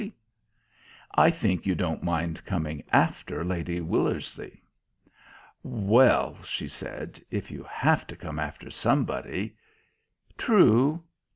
[1.13, 4.61] "I think you don't mind coming after Lady Willersey."
[5.61, 9.57] "Well," she said, "if you have to come after somebody"
[10.39, 11.03] "True."